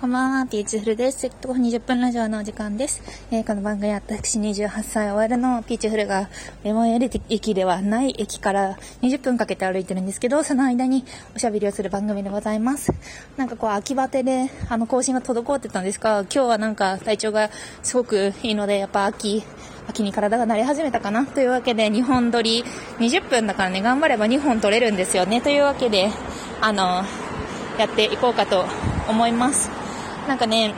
[0.00, 1.26] こんばんは、ピーチフルです。
[1.26, 3.02] えっと、20分ラジオのお時間です。
[3.32, 6.28] えー、この番組は私28歳終わるのピーチフルが
[6.62, 12.92] メモエル駅ではない駅から20分かけて歩いてるんですけど、その間におしゃべりをする番組でございます。
[13.36, 17.50] なんかこう、秋バテで、あの、更新が滞ってたんですが、今日はなんか体調が
[17.82, 19.42] すごくいいので、やっぱ秋、
[19.88, 21.26] 秋に体が慣れ始めたかな？
[21.26, 22.62] というわけで、2本撮り、
[23.00, 25.40] 20分だからね、頑張れば2本撮れるんですよね。
[25.40, 26.12] というわけで、
[26.60, 27.02] あの、
[27.80, 28.64] やっていこうかと
[29.08, 29.77] 思います。
[30.28, 30.74] なんかね、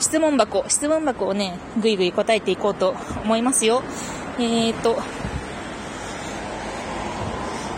[0.00, 3.82] 質問箱、質問箱をね、ぐいぐい答えていこうと思いますよ。
[4.38, 4.96] えーと、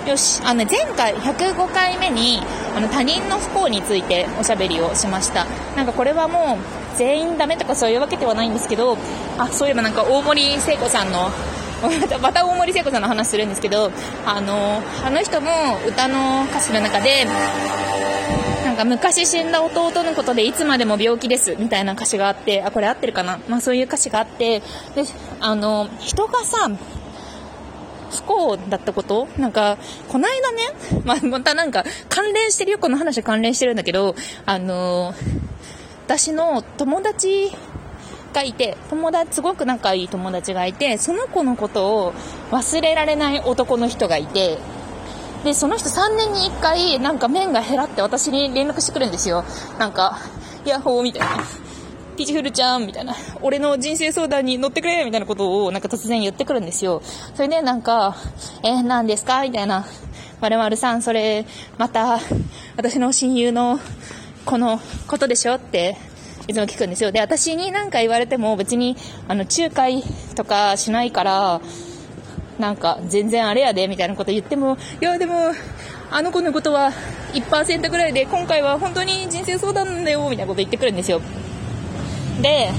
[0.08, 2.40] よし、あの、前回105回目に、
[2.76, 5.44] あの、他人の不幸についておしゃべりをしました。
[5.76, 8.96] なんかこれはもう、全員ダメとかそういうわけではないんですけど、
[9.38, 11.30] あ、そういえばなんか大森聖子さんの、
[12.22, 13.90] また大森聖子さんの話するんですけど、
[14.24, 15.50] あの、あの人も
[15.86, 17.26] 歌の歌詞の中で、
[18.78, 23.40] か昔死んだ弟のことでいつまでも病気ですみたいな歌詞があって、あ、これ合ってるかな？
[23.48, 25.04] まあそういう歌詞があって、で、
[25.40, 26.70] あの、人がさ、
[28.10, 29.26] 不幸だったこと？
[29.36, 29.76] なんか、
[30.08, 34.14] この間ね、まあ、またなんか関連してるよ、この話関連してるんだけど、
[34.46, 35.12] あの、
[36.06, 37.50] 私の友達
[38.32, 42.12] がいて、友達、すごく仲いい友達がいて、その子のことを
[42.50, 44.58] 忘れられない男の人がいて、
[45.44, 49.44] で、その人3年に1回、なんか麺が減らって私に連絡してくるんですよ。
[49.78, 50.18] なんか、
[50.64, 51.44] ヤッホーみたいな。
[52.16, 53.14] ピチフルちゃんみたいな。
[53.42, 57.00] 俺の人生相談に乗ってくれみたいなことをなんか突然言ってくるんですよ。
[57.36, 58.16] それでなんか、
[58.64, 59.42] えー、何ですか？
[59.42, 59.86] みたいな。
[60.40, 61.46] 〇〇さん、それ、
[61.78, 62.18] また、
[62.76, 63.78] 私の親友の、
[64.44, 65.54] このことでしょ？
[65.54, 65.96] って
[66.48, 67.12] いつも聞くんですよ。
[67.12, 68.96] で、私に何か言われても別に、
[69.28, 70.02] あの、仲介
[70.34, 71.60] とかしないから、
[72.58, 75.52] なんか全然あれやでみたいなこと言っても、いやでも、
[76.10, 76.92] あの子のことは
[77.32, 81.20] 1%ぐらいで、今回は本当に人生相談なんだよみたいなこと言ってくるんですよ。
[82.40, 82.70] で、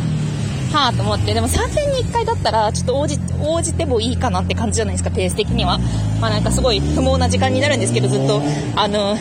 [0.74, 5.80] はぁと思って、でも3年に1回だったら、ちょっと応じ、応じてもいいかなって感じじゃないですか、ペース的には。
[6.20, 8.42] まあなんかすごい不毛な時間になるんですけど、ずっと、
[8.76, 9.18] あの、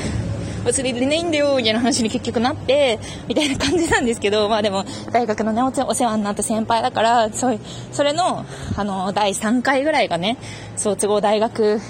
[0.65, 7.59] 忘れれないんだよ、みたいな話に結局なって、みたいな感じなんですけど、 まあでも、大学のね、お世話になった先輩だから、そう、
[7.93, 8.45] それの、
[8.77, 10.37] あの、第3回ぐらいがね、
[10.77, 11.81] 卒業大学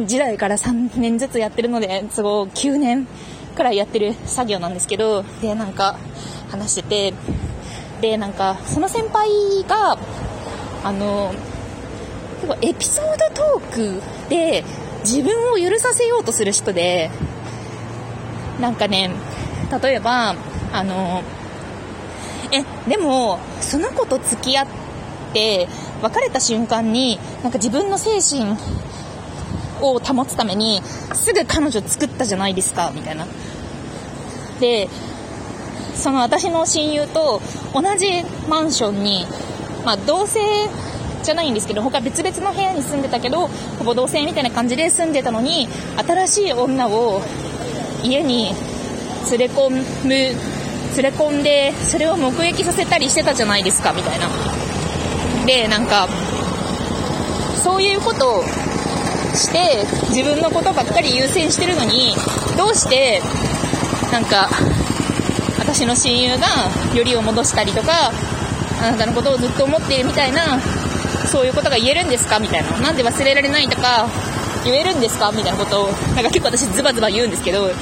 [0.00, 3.06] 時代から3年ずつやってるので、都合9年
[3.56, 5.96] くらいやってる作業なんですけど、で、なんか、
[6.50, 7.14] 話してて、
[8.00, 9.28] で、なんか、その先輩
[9.68, 9.98] が、
[10.84, 11.32] あの、
[12.40, 14.64] 結構エピソードトークで
[15.00, 17.10] 自分を許させようとする人で、
[18.60, 19.10] なんかね、
[19.82, 20.34] 例えば、
[20.72, 21.22] あの、
[22.50, 24.66] え、でも、その子と付き合っ
[25.32, 25.68] て、
[26.02, 28.56] 別れた瞬間に、なんか自分の精神
[29.80, 30.82] を保つために、
[31.14, 33.26] すぐ彼女作ったじゃないですか、みたいな。
[34.60, 34.88] で、
[35.94, 37.42] その私の親友と
[37.74, 39.26] 同じマンションに、
[39.84, 40.38] まあ同棲
[41.22, 43.48] じゃないんですけど、他別々の部屋に住んでたけど、
[43.78, 45.68] ほぼ同棲みたいな感じで住んでたのに、
[46.06, 47.20] 新しい女を
[48.02, 48.54] 家に
[49.30, 54.28] 連れ込む、連れ込んで、それを目撃させたりしてたじゃないですか、みたいな。
[55.46, 56.08] で、なんか、
[57.62, 58.44] そういうことを
[59.34, 62.14] して、自分のことばっかり優先してるのに、
[62.56, 63.22] どうして、
[64.12, 64.48] なんか、
[65.58, 66.46] 私の親友が
[66.94, 68.10] よりを戻したりとか、
[68.80, 70.58] あなたのことをずっと思っているみたいな、
[71.26, 72.70] そういうことが言えるんですかみたいな。
[72.78, 74.08] なんで忘れられないとか、
[74.70, 75.32] 言えるんですか？
[75.32, 77.74] みたいなことを、なんか結構私ズバズバ言うんですけど、なん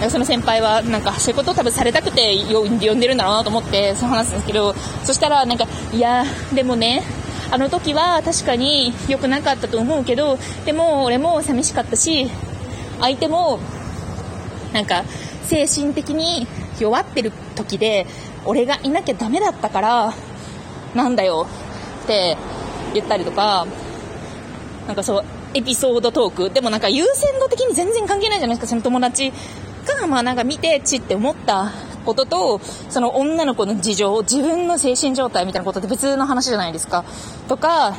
[0.00, 7.02] かその先輩はなんかそういうことを多分されたくて呼んでるんだろうなと思ってそう話すんですけど、そしたらなんか、いや、でもね、
[7.50, 12.28] あの時は確かに良くなかったと思うけど、でも俺も寂しかったし、
[13.00, 13.58] 相手も
[14.72, 15.04] なんか
[15.44, 16.46] 精神的に
[16.78, 18.06] 弱ってる時で、
[18.44, 20.14] 俺がいなきゃダメだったから、
[20.94, 21.46] なんだよ
[22.04, 22.36] って
[22.92, 23.66] 言ったりとか、
[24.86, 26.50] なんかそう、エピソードトーク。
[26.50, 29.32] でもなんか優先度的に全然関係ないじゃないですか、その友達
[29.84, 31.72] が、まあなんか見て、ちって思った
[32.04, 32.60] ことと、
[32.90, 37.04] その女の子の事情、自分の精神状態みたいなことって別の話じゃないですか。
[37.48, 37.94] とか、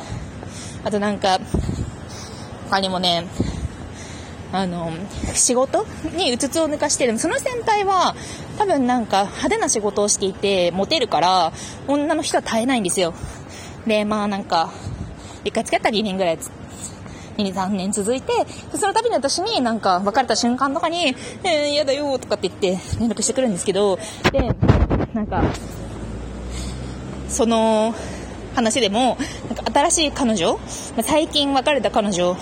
[0.84, 1.40] あとなんか、
[2.70, 3.26] 他にもね、
[4.52, 4.92] あの、
[5.34, 5.86] 仕事
[6.16, 7.18] にうつつを抜かしてる。
[7.18, 8.14] その先輩は、
[8.58, 11.52] 多分なんか派手な仕事をしていて、モテるから、
[11.88, 13.14] 女の人は絶えないんですよ。
[13.86, 14.70] で、まあなんか、
[15.44, 16.38] 一回付き合ったら2年ぐらい
[17.36, 18.32] 2、3年続いて、
[18.74, 23.98] その度に私になんか別れた瞬間とかに、えー、嫌だよとかって言って連絡してくるんですけど、
[24.32, 24.54] で、
[25.14, 25.42] なんか、
[27.28, 27.94] その
[28.54, 29.16] 話でも、
[29.48, 30.58] なんか新しい彼女、
[31.02, 32.36] 最近別れた彼女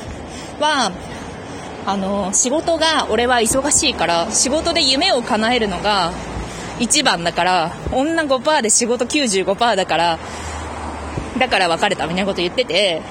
[0.61, 0.93] は、
[1.87, 6.12] あの、仕事が、俺は忙しいから、仕事で夢を叶えるのが、
[6.79, 10.19] 1番だから、女5%で仕事95%だから、
[11.38, 13.02] だから別れたみたいなこと言ってて、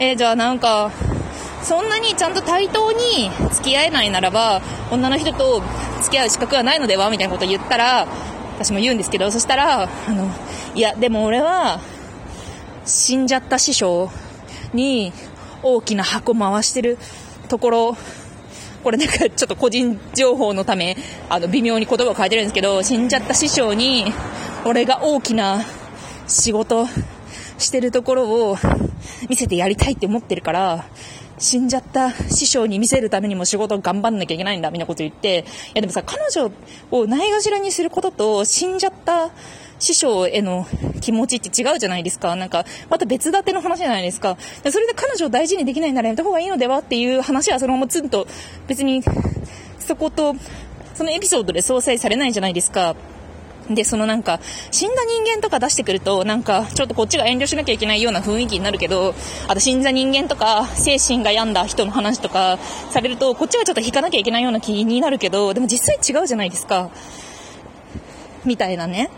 [0.00, 0.90] えー、じゃあなんか、
[1.62, 5.62] そんなにちゃんと対等に付き合えないならば、女の人と
[6.02, 7.10] 付き合う資格はないのでは？
[7.10, 8.08] みたいなことを言ったら、
[8.54, 10.30] 私も言うんですけど、そしたら、あの、
[10.74, 11.80] いや、でも俺は、
[12.86, 14.10] 死んじゃった師匠
[14.72, 15.12] に
[15.62, 16.96] 大きな箱回してる
[17.48, 17.96] ところ、
[18.82, 20.96] これなんかちょっと個人情報のため、
[21.28, 24.10] あの、微妙に言葉を変えてるんですけど、死んじゃった師匠に、
[24.64, 25.62] 俺が大きな
[26.26, 26.86] 仕事
[27.60, 28.56] してるところを
[29.28, 30.84] 見せてやりたいって思ってるから、
[31.38, 36.50] 死んじゃった師匠に見せるためにも仕事頑張んなきゃいけないんだみたいなこと言って、いやでもさ、彼女
[36.90, 39.30] をないがしらにすることと、死んじゃった
[39.78, 40.66] 師匠への
[41.00, 42.36] 気持ちって違うじゃないですか。
[42.36, 44.36] なんか、また別立ての話じゃないですか。
[44.70, 48.26] それで彼女を大事にできないならやめた方がいいのではっていう話はそのままツンと
[48.66, 49.02] 別に
[49.78, 50.34] そこと、
[50.94, 52.94] そのエピソードで相殺されないじゃないですか。
[53.68, 54.40] で、そのなんか、
[54.72, 59.14] 死んだ人間とか出してくると、なんか、ちょっとこっちが遠慮しなきゃいけないような雰囲気になるけど、
[59.46, 62.58] あと死んだ人間とか、精神が病んだ人の話とか
[62.90, 66.90] されると、こっちはちょっと引かなきゃいけないような気になるけど、でも実際違うじゃないですか。
[68.44, 69.10] みたいなね。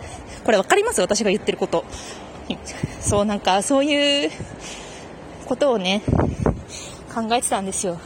[0.44, 1.00] これ分かります？
[1.00, 1.85] 私が言ってること。
[3.00, 4.31] そう、なんか、そういう
[5.47, 6.03] ことをね、
[7.15, 7.99] 考えてたんですよ。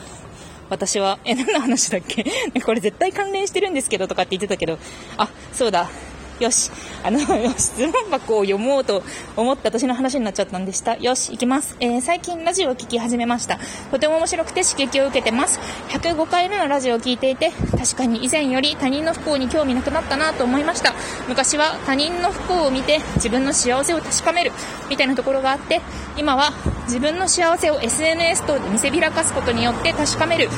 [0.69, 1.19] 私は。
[1.25, 2.25] え、何の話だっけ？
[2.65, 4.79] これ絶対関連してるんですけどとかって言ってたけど。
[5.17, 5.89] あ、そうだ。
[6.39, 6.71] よし。
[7.03, 7.19] あの、
[7.57, 9.03] 質問箱を読もうと
[9.37, 10.97] 思った私の話になっちゃったんでした。
[10.97, 11.77] よし、行きます。
[11.81, 13.59] えー、最近ラジオを聴き始めました。
[13.91, 15.59] とても面白くて刺激を受けてます。
[15.89, 20.95] 105回目のラジオを聴いていて、確かに以前より他人の不幸に興味なくなったなと思いました。
[21.29, 24.53] 昔は他人の不幸を見て自分の幸せを確かめる
[24.91, 25.81] みたいなところがあって、
[26.17, 26.53] 今は
[26.85, 30.49] 自分の幸せを SNS 等で見せびらかすことによって確かめる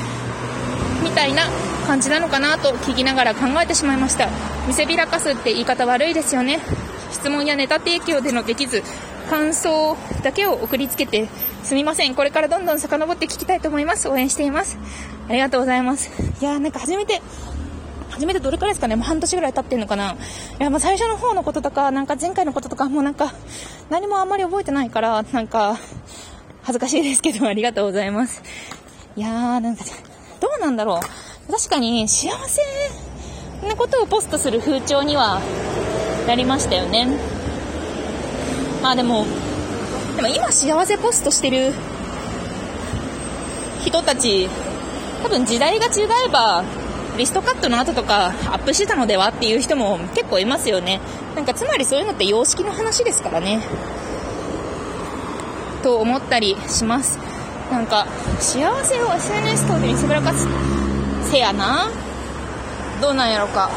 [1.09, 1.49] みたいな
[1.87, 4.29] 感じなのかなと聞きながら考えてしまいました。
[4.67, 6.59] 見せびらかすって言い方悪いですよね。
[7.11, 8.83] 質問やネタ提供でのできず
[9.29, 11.27] 感想だけを送りつけて
[11.63, 12.15] すみません。
[12.15, 14.07] これからどんどん遡って聞きたいと思います。
[14.07, 14.77] 応援しています。
[15.27, 16.09] ありがとうございます。
[16.41, 17.21] いやーなんか初めて
[18.11, 18.95] 初めてどれくらいですかね。
[18.95, 20.11] もう半年ぐらい経ってんのかな。
[20.11, 20.15] い
[20.59, 23.33] や、もう最初の方のこととか、なんか前回のこととか、もうなんか、
[23.89, 25.77] 何もあんまり覚えてないから、なんか、
[26.63, 28.43] 恥ずかしいですけど、ありがとうございます。
[29.15, 29.85] いやー、なんか、
[30.39, 31.51] どうなんだろう。
[31.51, 32.61] 確かに幸せ
[33.67, 35.41] なことをポストする風潮には
[36.27, 37.07] なりましたよね。
[38.81, 39.25] まあでも、
[40.15, 41.73] でも今幸せポストしてる
[43.83, 44.49] 人たち、
[45.23, 46.63] 多分時代が違えば、
[47.17, 51.01] リストカットの後とかアップしてたのではっていう人も結構いますよね。
[51.35, 53.61] なんかつまりそういうのって様式の話ですからね。
[55.83, 57.17] と思ったりします。
[57.71, 58.05] なんか、
[58.39, 60.47] 幸せを SNS 等で見せびらかす。
[61.29, 61.87] せやな。
[62.99, 63.69] どうなんやろか。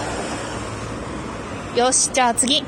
[1.77, 2.65] よし、じゃあ次。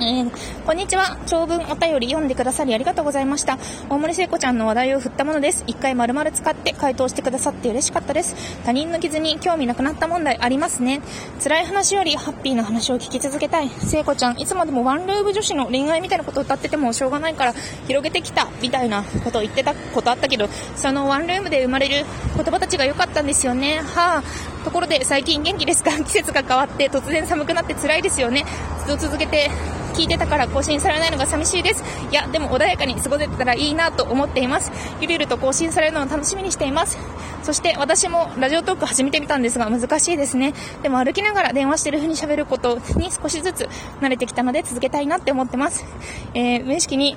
[0.00, 0.30] えー、
[0.68, 1.16] こんにちは。
[1.26, 3.58] 長文お便り読んでくださりありがとうございました。
[3.88, 5.64] 大森聖子ちゃんの話題を振ったものです。
[5.66, 8.36] 一回丸々使って回答してくださって嬉しかったです。
[8.66, 11.00] 他人の傷に興味なくなった問題ありますね。
[11.42, 13.70] 辛い話よりハッピーな話を聞き続けたい。
[13.70, 17.54] 聖子ちゃん、いつまでもワンルーム女子の恋愛みたいなことを歌っててもしょうがないから
[17.86, 22.04] 広げてきた、みたいなことを言ってたことあったけど、そのワンルームで生まれる
[22.36, 23.80] 言葉たちが良かったんですよね。
[23.80, 24.22] はあ。
[24.64, 25.92] ところで最近元気ですか？
[25.92, 28.44] 季節が変わって突然寒くなって辛いですよね。
[28.86, 29.50] ずっと続けて
[29.98, 31.82] 聞いてたから更新されないのが寂しいです。
[32.12, 34.70] いや、でも穏やかに過ごせたらいいなと思っています。
[35.00, 36.96] ゆるゆると更新されるのを楽しみにしています。
[37.42, 40.54] そして私もラジオトーク始めてみたんですが難しいですね。
[40.84, 43.68] でも歩きながら電話してる風に喋ることに少しずつ
[44.00, 45.84] 慣れてきたので続けたいなって思ってます。
[46.32, 47.16] えー、無意識に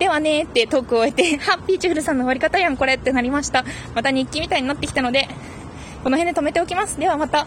[0.00, 3.64] ではねってトークを終えて、 ハッピーチュフルさんの終わり方やんこれってなりました。
[3.94, 5.28] また日記みたいになってきたので、
[6.02, 6.98] この辺で止めておきます。
[6.98, 7.46] ではまた。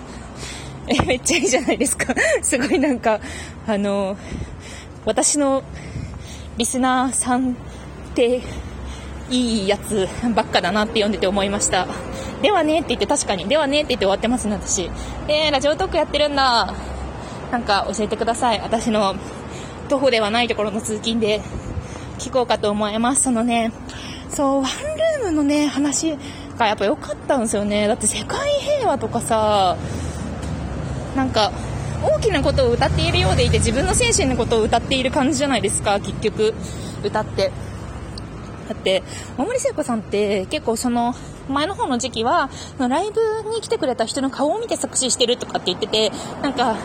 [0.88, 2.14] え、めっちゃいいじゃないですか。
[2.42, 3.20] すごいなんか、
[3.68, 4.18] あの、
[5.06, 5.64] 私の
[6.58, 7.54] リスナーさんっ
[8.14, 8.42] て
[9.30, 11.88] いいやつばっかだなって読んでて思いました。
[12.42, 14.90] ではねって言って確かに、ではねって言って終わってますね、私。
[15.28, 16.74] えー、ラジオトークやってるんだ。
[17.52, 18.60] なんか教えてください。
[18.62, 19.16] 私の
[19.90, 21.42] 徒歩ではないところの通勤で
[22.20, 23.24] 聞こうかと思います。
[23.24, 23.72] そのね、
[24.30, 26.18] そう、ワンルームのね、話
[26.58, 27.88] がやっぱ良かったんですよね。
[27.88, 29.76] だって世界平和とかさ、
[31.16, 31.52] なんか、
[32.06, 36.54] 大きなことを歌っているようでいて自分の精神のことを歌っている感じじゃないですか、結局、
[37.04, 37.52] 歌って。
[38.68, 39.04] だって、
[39.38, 41.16] 大森聖子さんって結構その、
[41.50, 46.76] 前の方の時期は、ライブに来てくれた人の顔を見て作詞してるとかって言ってて、なんか、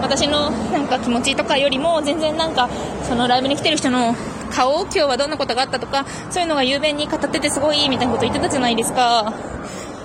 [0.00, 2.68] 私のなんか気持ちとかよりも全然なんか、
[3.02, 4.14] そのライブに来てる人の
[4.52, 9.34] 顔を、今日はどんなことがあったとか、そういうのが雄弁に語っててすごいいいみたいなこと言ってたじゃないですか。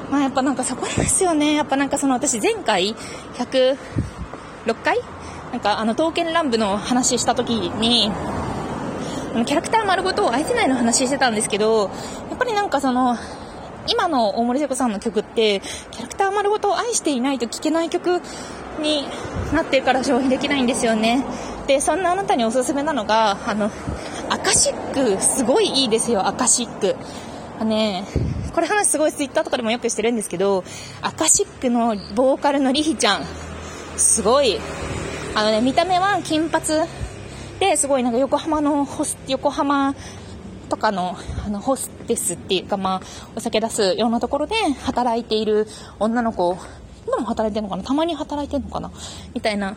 [0.10, 1.54] まあやっぱなんかそこですよね。
[1.54, 2.96] やっぱなんかその私前回
[4.66, 5.00] 6回？
[5.52, 8.12] なんかあの刀剣乱舞の話した時に、
[9.46, 11.90] キャラクター丸ごと相手内の話してたんですけど、
[12.30, 13.18] やっぱりなんかその、
[13.88, 18.22] 今の大森聖子さんの曲って、キャラクター丸ごと愛していないと聴けない曲
[18.82, 19.06] に
[19.54, 21.24] なってるから消費できないんですよね。
[21.68, 23.70] で、そんなあなたにおすすめなのが、あの、
[24.30, 26.96] アカシック、すごいいいですよ、アカシック。
[27.60, 28.06] あね、
[28.54, 30.64] これ話すごいツイッターとかでもよくしてるんですけど、
[31.02, 33.26] アカシックのボーカルのリヒちゃん、
[33.98, 34.60] すごい、
[35.36, 36.66] あのね、見た目は金髪
[37.60, 39.96] で、すごいなんか横浜のホス、横浜
[40.70, 43.02] とかのあのホステスっていうか、まあ、
[43.36, 45.68] お酒出すようなところで働いている
[46.00, 46.58] 女の子、
[47.06, 47.84] 今も働いてるのかな？
[47.84, 48.92] たまに働いてるのかな？
[49.34, 49.76] みたいな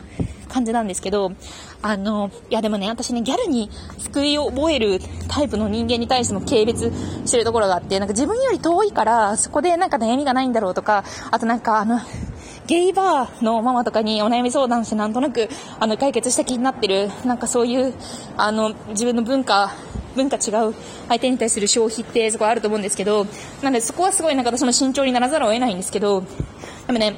[0.49, 1.33] 感じなんですけど、
[1.81, 3.69] あの、いやでもね、私ね、ギャルに
[3.99, 11.99] 救いを覚えるタイプの人間に対しても軽蔑してるところがあって、なんか自分より遠いから、そこでなんか悩みがないんだろうとか、あとなんかあの、
[12.67, 17.93] ゲイバーのママとかにお悩み相談してなんとなく、あの、解決した気になってる、なんかそういう、
[18.35, 19.73] あの、自分の文化、
[20.15, 20.75] 文化違う
[21.07, 23.25] 相手に対する消費ってそこはあると思うんですけど、
[23.61, 26.23] なのでそこはすごいなんか私も慎重にならざるを得ないんですけど、
[26.87, 27.15] でもね、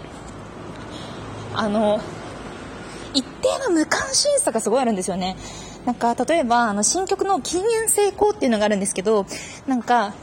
[1.56, 2.00] あの、
[3.14, 5.36] 一定の無関心さがすごいあるんですよね。
[5.86, 9.26] なんか、例えば、あの、新曲の禁煙成功っていうのがあるんですけど、
[9.66, 10.14] なんか、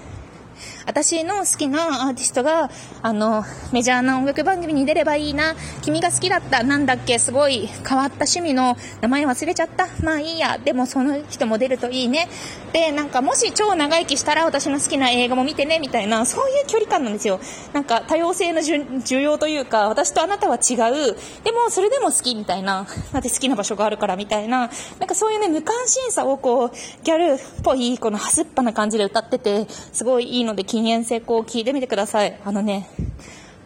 [0.87, 2.71] 私の好きなアーティストが、
[3.03, 5.55] あの、メジャーな音楽番組に出ればいいな。
[5.83, 6.63] 君が好きだった。
[6.63, 9.89] なんだっけすごい変わった趣味の名前忘れちゃった。
[10.03, 10.59] まあいいや。
[10.59, 12.29] でもその人も出るといいね。
[12.73, 17.41] で、なんかもし超長生きしたら私の好きな映画も見てね、みたいな、そういう距離感なんですよ。
[17.73, 21.17] なんか多様性の需要というか、私とあなたは違う。
[21.43, 22.87] でもそれでも好きみたいな。
[23.13, 24.71] だって好きな場所があるからみたいな。
[25.01, 26.71] なんかそういうね、無関心さをこう、
[27.03, 32.39] ギャルっぽい、このはすっぱな感じで歌ってて、すごいいいので禁煙成功を聞いてみてください。
[32.45, 32.91] あのね、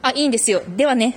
[0.01, 0.63] あ、いいんですよ。
[0.77, 1.17] ではね。